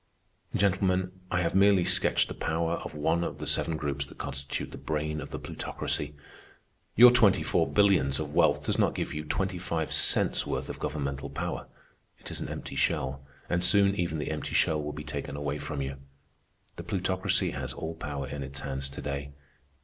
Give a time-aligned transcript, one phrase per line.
[0.59, 4.71] _""Gentlemen, I have merely sketched the power of one of the seven groups that constitute
[4.71, 6.15] the brain of the Plutocracy.
[6.95, 10.79] Your twenty four billions of wealth does not give you twenty five cents' worth of
[10.79, 11.67] governmental power.
[12.17, 15.59] It is an empty shell, and soon even the empty shell will be taken away
[15.59, 15.97] from you.
[16.77, 19.33] The Plutocracy has all power in its hands to day.